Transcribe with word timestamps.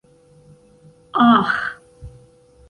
aĥ 1.27 1.49